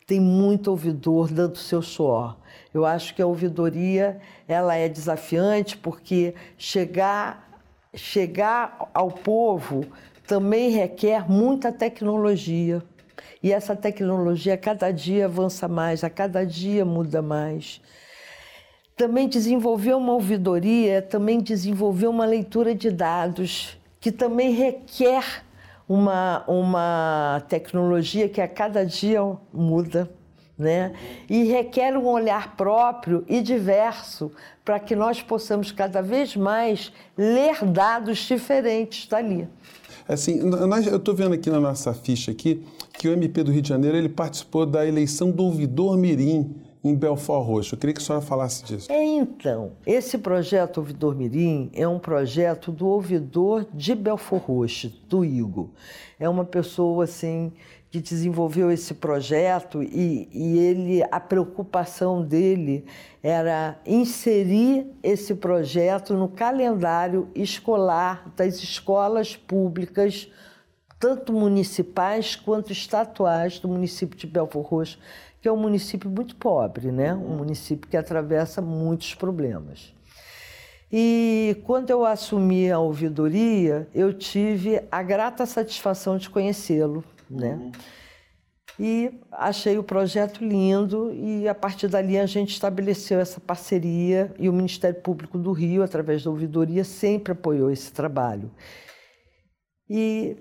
Tem 0.07 0.19
muito 0.19 0.71
ouvidor 0.71 1.31
dando 1.31 1.57
seu 1.57 1.81
suor. 1.83 2.37
Eu 2.73 2.85
acho 2.85 3.13
que 3.13 3.21
a 3.21 3.27
ouvidoria 3.27 4.19
ela 4.47 4.75
é 4.75 4.89
desafiante 4.89 5.77
porque 5.77 6.33
chegar 6.57 7.50
chegar 7.93 8.89
ao 8.93 9.11
povo 9.11 9.85
também 10.25 10.69
requer 10.69 11.29
muita 11.29 11.71
tecnologia. 11.71 12.81
E 13.43 13.51
essa 13.51 13.75
tecnologia 13.75 14.53
a 14.53 14.57
cada 14.57 14.91
dia 14.91 15.25
avança 15.25 15.67
mais, 15.67 16.03
a 16.03 16.09
cada 16.09 16.45
dia 16.45 16.85
muda 16.85 17.21
mais. 17.21 17.81
Também 18.95 19.27
desenvolver 19.27 19.93
uma 19.95 20.13
ouvidoria, 20.13 21.01
também 21.01 21.41
desenvolver 21.41 22.07
uma 22.07 22.25
leitura 22.25 22.73
de 22.73 22.91
dados, 22.91 23.77
que 23.99 24.11
também 24.11 24.51
requer 24.51 25.43
uma, 25.87 26.43
uma 26.47 27.43
tecnologia 27.49 28.29
que 28.29 28.39
a 28.39 28.47
cada 28.47 28.85
dia 28.85 29.19
muda 29.51 30.09
né? 30.61 30.93
E 31.29 31.43
requer 31.43 31.97
um 31.97 32.07
olhar 32.07 32.55
próprio 32.55 33.25
e 33.27 33.41
diverso 33.41 34.31
para 34.63 34.79
que 34.79 34.95
nós 34.95 35.21
possamos 35.21 35.71
cada 35.71 36.01
vez 36.01 36.35
mais 36.35 36.93
ler 37.17 37.65
dados 37.65 38.19
diferentes 38.19 39.07
dali. 39.07 39.47
Assim, 40.07 40.41
nós, 40.41 40.85
eu 40.87 40.97
estou 40.97 41.15
vendo 41.15 41.33
aqui 41.33 41.49
na 41.49 41.59
nossa 41.59 41.93
ficha 41.93 42.31
aqui 42.31 42.63
que 42.93 43.07
o 43.07 43.13
MP 43.13 43.43
do 43.43 43.51
Rio 43.51 43.61
de 43.61 43.69
Janeiro 43.69 43.97
ele 43.97 44.09
participou 44.09 44.65
da 44.65 44.85
eleição 44.85 45.31
do 45.31 45.43
ouvidor 45.43 45.97
mirim 45.97 46.53
em 46.83 46.95
Belfort 46.95 47.45
Roxo. 47.45 47.75
Eu 47.75 47.79
queria 47.79 47.93
que 47.93 48.01
a 48.01 48.03
senhora 48.03 48.25
falasse 48.25 48.63
disso. 48.63 48.91
É, 48.91 49.03
então, 49.03 49.73
esse 49.85 50.17
projeto 50.17 50.77
Ouvidor 50.79 51.15
Mirim 51.15 51.69
é 51.73 51.87
um 51.87 51.99
projeto 51.99 52.71
do 52.71 52.87
ouvidor 52.87 53.67
de 53.73 53.93
Belfort 53.93 54.43
Roxo, 54.43 54.89
do 55.07 55.23
Igo. 55.23 55.71
É 56.19 56.27
uma 56.27 56.45
pessoa, 56.45 57.03
assim, 57.03 57.51
que 57.91 57.99
desenvolveu 57.99 58.71
esse 58.71 58.93
projeto 58.93 59.83
e, 59.83 60.29
e, 60.31 60.57
ele 60.57 61.03
a 61.11 61.19
preocupação 61.19 62.23
dele 62.23 62.85
era 63.21 63.77
inserir 63.85 64.87
esse 65.03 65.35
projeto 65.35 66.13
no 66.13 66.29
calendário 66.29 67.27
escolar 67.35 68.31
das 68.35 68.55
escolas 68.55 69.35
públicas 69.35 70.29
tanto 71.01 71.33
municipais 71.33 72.35
quanto 72.35 72.71
estatuais 72.71 73.57
do 73.57 73.67
município 73.67 74.15
de 74.15 74.27
Belfort 74.27 74.67
Roxo, 74.67 74.99
que 75.41 75.47
é 75.47 75.51
um 75.51 75.57
município 75.57 76.09
muito 76.09 76.35
pobre, 76.35 76.91
né? 76.91 77.13
Um 77.13 77.37
município 77.37 77.89
que 77.89 77.97
atravessa 77.97 78.61
muitos 78.61 79.15
problemas. 79.15 79.93
E 80.91 81.57
quando 81.65 81.89
eu 81.89 82.05
assumi 82.05 82.69
a 82.69 82.77
ouvidoria, 82.77 83.87
eu 83.95 84.13
tive 84.13 84.81
a 84.91 85.01
grata 85.01 85.45
satisfação 85.45 86.17
de 86.17 86.29
conhecê-lo 86.29 87.03
né? 87.31 87.55
Uhum. 87.55 87.71
E 88.79 89.19
achei 89.31 89.77
o 89.77 89.83
projeto 89.83 90.43
lindo 90.43 91.13
e 91.13 91.47
a 91.47 91.53
partir 91.53 91.87
dali 91.87 92.17
a 92.17 92.25
gente 92.25 92.51
estabeleceu 92.51 93.19
essa 93.19 93.39
parceria 93.39 94.33
e 94.39 94.49
o 94.49 94.53
Ministério 94.53 94.99
Público 95.01 95.37
do 95.37 95.51
Rio, 95.51 95.83
através 95.83 96.23
da 96.23 96.31
ouvidoria, 96.31 96.83
sempre 96.83 97.33
apoiou 97.33 97.69
esse 97.69 97.91
trabalho. 97.91 98.49
E, 99.89 100.37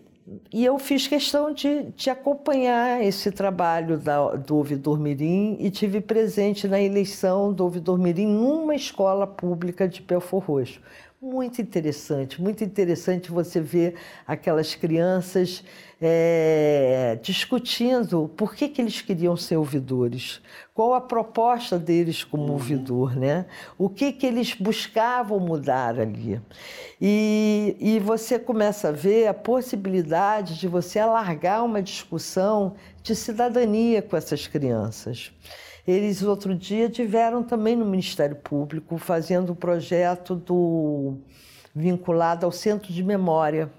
e 0.53 0.65
eu 0.65 0.79
fiz 0.79 1.09
questão 1.09 1.53
de, 1.53 1.85
de 1.97 2.09
acompanhar 2.09 3.03
esse 3.03 3.33
trabalho 3.33 3.99
da, 3.99 4.37
do 4.37 4.57
ouvidor 4.57 4.99
mirim 4.99 5.57
e 5.59 5.71
tive 5.71 6.01
presente 6.01 6.69
na 6.69 6.81
eleição 6.81 7.53
do 7.53 7.65
ouvidor 7.65 7.99
mirim 7.99 8.27
numa 8.27 8.75
escola 8.75 9.27
pública 9.27 9.89
de 9.89 10.01
Belfor 10.01 10.43
Roxo. 10.45 10.81
Muito 11.23 11.61
interessante, 11.61 12.41
muito 12.41 12.65
interessante 12.65 13.31
você 13.31 13.61
ver 13.61 13.95
aquelas 14.27 14.75
crianças 14.75 15.63
é, 16.01 17.19
discutindo 17.21 18.27
por 18.39 18.55
que, 18.55 18.71
que 18.71 18.81
eles 18.81 19.03
queriam 19.03 19.37
ser 19.37 19.59
ouvidores, 19.59 20.41
qual 20.73 20.95
a 20.95 21.01
proposta 21.01 21.79
deles 21.79 22.25
como 22.25 22.45
uhum. 22.45 22.53
ouvidor, 22.53 23.15
né? 23.17 23.45
o 23.77 23.91
que, 23.91 24.13
que 24.13 24.25
eles 24.25 24.55
buscavam 24.55 25.39
mudar 25.39 26.01
ali. 26.01 26.41
E, 26.99 27.77
e 27.79 27.99
você 27.99 28.39
começa 28.39 28.89
a 28.89 28.93
ver 28.93 29.27
a 29.27 29.35
possibilidade 29.35 30.59
de 30.59 30.67
você 30.67 30.99
alargar 30.99 31.63
uma 31.63 31.83
discussão 31.83 32.77
de 33.03 33.15
cidadania 33.15 34.01
com 34.01 34.17
essas 34.17 34.47
crianças. 34.47 35.31
Eles, 35.87 36.23
outro 36.23 36.55
dia, 36.55 36.89
tiveram 36.89 37.43
também 37.43 37.77
no 37.77 37.85
Ministério 37.85 38.37
Público 38.37 38.99
fazendo 38.99 39.53
um 39.53 39.55
projeto 39.55 40.35
do, 40.35 41.19
vinculado 41.75 42.45
ao 42.47 42.53
Centro 42.53 42.93
de 42.93 43.03
Memória. 43.03 43.71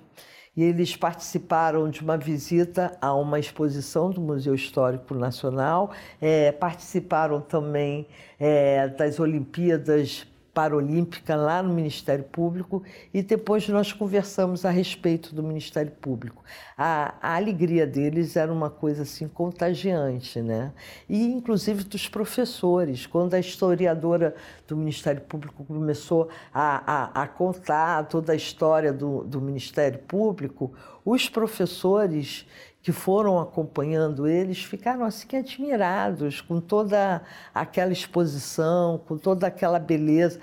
E 0.56 0.64
eles 0.64 0.98
participaram 0.98 1.90
de 1.90 2.02
uma 2.02 2.18
visita 2.18 2.98
a 3.00 3.14
uma 3.16 3.40
exposição 3.40 4.10
do 4.10 4.20
Museu 4.20 4.54
Histórico 4.54 5.14
Nacional, 5.14 5.92
é, 6.20 6.52
participaram 6.52 7.40
também 7.40 8.06
é, 8.38 8.90
das 8.90 9.18
Olimpíadas 9.18 10.28
Paralímpica 10.54 11.36
lá 11.36 11.64
no 11.64 11.74
Ministério 11.74 12.26
Público 12.26 12.84
e 13.14 13.22
depois 13.22 13.68
nós 13.70 13.94
conversamos 13.94 14.66
a 14.66 14.70
respeito 14.70 15.34
do 15.34 15.42
Ministério 15.42 15.92
Público. 15.92 16.44
A, 16.78 17.16
a 17.22 17.36
alegria 17.36 17.88
deles 17.88 18.36
era 18.36 18.52
uma 18.52 18.70
coisa 18.70 19.04
assim 19.04 19.28
contagiante, 19.28 20.42
né? 20.42 20.74
E 21.08 21.24
inclusive 21.24 21.84
dos 21.86 22.10
professores. 22.10 23.06
Quando 23.06 23.34
a 23.34 23.40
historiadora 23.40 24.36
do 24.68 24.76
Ministério 24.76 25.22
Público 25.22 25.64
começou 25.64 26.30
a, 26.54 27.22
a, 27.22 27.24
a 27.24 27.28
contar 27.28 28.06
toda 28.08 28.34
a 28.34 28.36
história 28.36 28.92
do, 28.92 29.24
do 29.24 29.40
Ministério 29.40 30.00
Público, 30.00 30.74
os 31.06 31.30
professores 31.30 32.46
que 32.82 32.92
foram 32.92 33.40
acompanhando 33.40 34.28
eles 34.28 34.64
ficaram 34.64 35.06
assim 35.06 35.38
admirados 35.38 36.42
com 36.42 36.60
toda 36.60 37.22
aquela 37.54 37.92
exposição, 37.92 39.00
com 39.08 39.18
toda 39.18 39.48
aquela 39.48 39.80
beleza. 39.80 40.40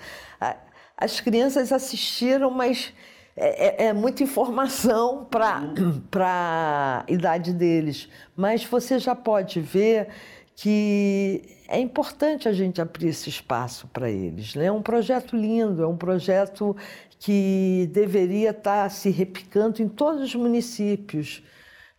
As 0.97 1.19
crianças 1.19 1.71
assistiram, 1.71 2.49
mas 2.51 2.93
é, 3.35 3.85
é, 3.85 3.87
é 3.87 3.93
muita 3.93 4.23
informação 4.23 5.25
para 5.25 5.63
a 6.21 7.05
idade 7.07 7.53
deles. 7.53 8.09
Mas 8.35 8.63
você 8.63 8.99
já 8.99 9.15
pode 9.15 9.59
ver 9.61 10.07
que 10.55 11.57
é 11.69 11.79
importante 11.79 12.49
a 12.49 12.51
gente 12.51 12.81
abrir 12.81 13.07
esse 13.09 13.29
espaço 13.29 13.87
para 13.87 14.09
eles. 14.09 14.55
Né? 14.55 14.65
É 14.65 14.71
um 14.71 14.81
projeto 14.81 15.37
lindo, 15.37 15.81
é 15.81 15.87
um 15.87 15.95
projeto 15.95 16.75
que 17.17 17.89
deveria 17.93 18.49
estar 18.49 18.83
tá 18.83 18.89
se 18.89 19.09
repicando 19.09 19.81
em 19.81 19.87
todos 19.87 20.21
os 20.21 20.35
municípios 20.35 21.41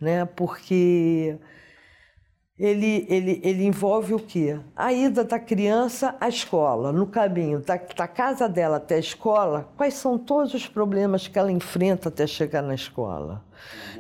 né? 0.01 0.25
porque 0.25 1.39
ele, 2.61 3.07
ele, 3.09 3.41
ele 3.43 3.65
envolve 3.65 4.13
o 4.13 4.19
quê? 4.19 4.61
A 4.77 4.93
ida 4.93 5.25
da 5.25 5.39
criança 5.39 6.15
à 6.21 6.29
escola, 6.29 6.93
no 6.93 7.07
caminho 7.07 7.61
da, 7.61 7.77
da 7.77 8.07
casa 8.07 8.49
dela 8.49 8.77
até 8.77 8.97
a 8.97 8.99
escola, 8.99 9.73
quais 9.77 9.95
são 9.95 10.19
todos 10.19 10.53
os 10.53 10.67
problemas 10.67 11.27
que 11.27 11.39
ela 11.39 11.51
enfrenta 11.51 12.11
até 12.11 12.27
chegar 12.27 12.63
na 12.63 12.75
escola, 12.75 13.43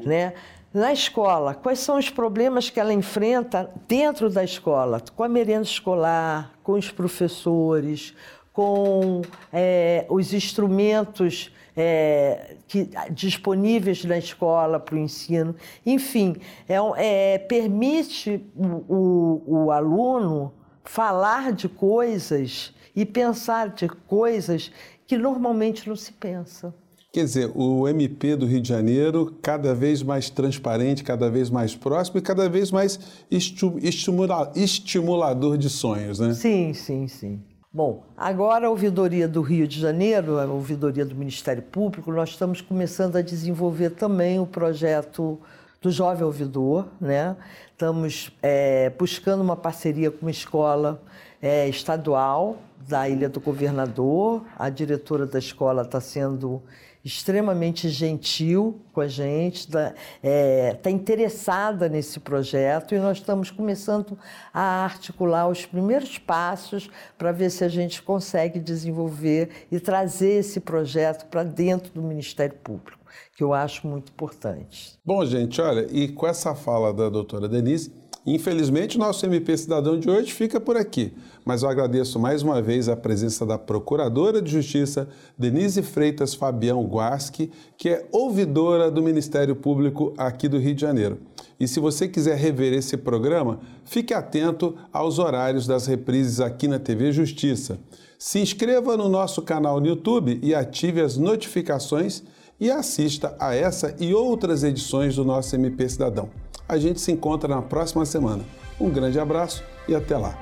né? 0.04 0.35
Na 0.73 0.92
escola, 0.92 1.52
quais 1.52 1.80
são 1.80 1.99
os 1.99 2.11
problemas 2.11 2.71
que 2.71 2.78
ela 2.78 2.92
enfrenta 2.92 3.69
dentro 3.88 4.30
da 4.30 4.45
escola, 4.45 5.02
com 5.16 5.25
a 5.25 5.28
merenda 5.28 5.62
escolar, 5.62 6.52
com 6.62 6.73
os 6.73 6.90
professores, 6.92 8.14
com 8.52 9.23
é, 9.52 10.07
os 10.09 10.33
instrumentos 10.33 11.50
é, 11.77 12.57
que, 12.67 12.89
disponíveis 13.11 14.05
na 14.05 14.19
escola 14.19 14.79
para 14.81 14.95
o 14.95 14.99
ensino. 14.99 15.55
Enfim, 15.85 16.37
é, 16.69 17.35
é 17.35 17.39
permite 17.39 18.45
o, 18.57 18.95
o, 18.95 19.43
o 19.47 19.71
aluno 19.71 20.53
falar 20.85 21.53
de 21.53 21.69
coisas 21.69 22.75
e 22.95 23.05
pensar 23.07 23.69
de 23.69 23.89
coisas 23.89 24.71
que 25.07 25.17
normalmente 25.17 25.89
não 25.89 25.97
se 25.97 26.12
pensa. 26.12 26.75
Quer 27.12 27.25
dizer, 27.25 27.50
o 27.57 27.89
MP 27.89 28.37
do 28.37 28.47
Rio 28.47 28.61
de 28.61 28.69
Janeiro 28.69 29.35
cada 29.43 29.75
vez 29.75 30.00
mais 30.00 30.31
transparente, 30.31 31.03
cada 31.03 31.29
vez 31.29 31.50
mais 31.50 31.75
próximo 31.75 32.19
e 32.19 32.23
cada 32.23 32.49
vez 32.49 32.71
mais 32.71 33.00
estimula, 33.29 34.53
estimulador 34.55 35.59
de 35.59 35.69
sonhos, 35.69 36.21
né? 36.21 36.35
Sim, 36.35 36.73
sim, 36.73 37.09
sim. 37.09 37.43
Bom, 37.73 38.03
agora 38.17 38.67
a 38.67 38.71
ouvidoria 38.71 39.29
do 39.29 39.43
Rio 39.43 39.65
de 39.69 39.79
Janeiro, 39.79 40.41
a 40.41 40.45
ouvidoria 40.45 41.05
do 41.05 41.15
Ministério 41.15 41.62
Público, 41.62 42.11
nós 42.11 42.31
estamos 42.31 42.61
começando 42.61 43.15
a 43.15 43.23
desenvolver 43.23 43.91
também 43.91 44.41
o 44.41 44.47
projeto 44.47 45.39
do 45.81 45.89
jovem 45.89 46.25
ouvidor, 46.25 46.89
né? 47.00 47.37
Estamos 47.71 48.37
é, 48.43 48.91
buscando 48.91 49.41
uma 49.41 49.55
parceria 49.55 50.11
com 50.11 50.23
uma 50.23 50.33
escola 50.33 51.00
é, 51.41 51.69
estadual 51.69 52.57
da 52.89 53.09
Ilha 53.09 53.29
do 53.29 53.39
Governador. 53.39 54.45
A 54.59 54.69
diretora 54.69 55.25
da 55.25 55.39
escola 55.39 55.83
está 55.83 56.00
sendo 56.00 56.61
extremamente 57.04 57.88
gentil 57.88 58.80
com 58.92 59.00
a 59.00 59.09
gente, 59.09 59.61
está 59.61 59.95
é, 60.23 60.75
tá 60.75 60.90
interessada 60.90 61.88
nesse 61.88 62.20
projeto 62.20 62.94
e 62.94 62.98
nós 62.98 63.18
estamos 63.18 63.51
começando 63.51 64.18
a 64.53 64.85
articular 64.85 65.48
os 65.48 65.64
primeiros 65.64 66.18
passos 66.18 66.90
para 67.16 67.33
ver 67.33 67.51
se 67.51 67.64
a 67.64 67.68
gente 67.68 68.03
consegue 68.03 68.59
desenvolver 68.59 69.66
e 69.70 69.81
trazer 69.81 70.40
esse 70.40 70.61
projeto 70.61 71.27
para 71.27 71.42
dentro 71.42 71.92
do 71.92 72.03
Ministério 72.03 72.57
Público, 72.57 72.98
que 73.35 73.42
eu 73.42 73.55
acho 73.55 73.87
muito 73.87 74.12
importante. 74.12 74.98
Bom, 75.05 75.25
gente, 75.25 75.61
olha, 75.61 75.87
e 75.90 76.09
com 76.09 76.27
essa 76.27 76.55
fala 76.55 76.92
da 76.92 77.09
doutora 77.09 77.48
Denise, 77.48 78.00
Infelizmente, 78.26 78.96
o 78.96 79.00
nosso 79.00 79.24
MP 79.24 79.56
Cidadão 79.56 79.98
de 79.98 80.11
hoje 80.11 80.30
fica 80.33 80.61
por 80.61 80.76
aqui, 80.76 81.12
mas 81.42 81.62
eu 81.62 81.70
agradeço 81.70 82.18
mais 82.18 82.42
uma 82.42 82.61
vez 82.61 82.87
a 82.87 82.94
presença 82.94 83.46
da 83.46 83.56
Procuradora 83.56 84.42
de 84.42 84.50
Justiça, 84.50 85.09
Denise 85.38 85.80
Freitas 85.83 86.35
Fabião 86.35 86.85
Guasque, 86.85 87.50
que 87.78 87.88
é 87.88 88.06
ouvidora 88.12 88.90
do 88.90 89.02
Ministério 89.02 89.56
Público 89.56 90.12
aqui 90.18 90.48
do 90.48 90.59
Rio 90.59 90.74
de 90.74 90.83
Janeiro. 90.83 91.18
E 91.59 91.66
se 91.66 91.80
você 91.80 92.06
quiser 92.06 92.37
rever 92.37 92.74
esse 92.74 92.96
programa, 92.96 93.61
fique 93.85 94.12
atento 94.12 94.76
aos 94.92 95.18
horários 95.18 95.66
das 95.66 95.87
reprises 95.87 96.40
aqui 96.40 96.68
na 96.68 96.78
TV 96.78 97.12
Justiça. 97.12 97.78
Se 98.18 98.38
inscreva 98.38 98.98
no 98.98 99.09
nosso 99.09 99.40
canal 99.40 99.80
no 99.80 99.87
YouTube 99.87 100.38
e 100.42 100.54
ative 100.54 101.00
as 101.00 101.16
notificações 101.16 102.22
e 102.61 102.70
assista 102.70 103.35
a 103.40 103.54
essa 103.54 103.96
e 103.98 104.12
outras 104.12 104.62
edições 104.62 105.16
do 105.16 105.24
nosso 105.24 105.54
MP 105.54 105.88
Cidadão. 105.88 106.28
A 106.70 106.78
gente 106.78 107.00
se 107.00 107.11
encontra 107.11 107.52
na 107.52 107.61
próxima 107.61 108.06
semana. 108.06 108.44
Um 108.80 108.88
grande 108.88 109.18
abraço 109.18 109.64
e 109.88 109.94
até 109.94 110.16
lá. 110.16 110.40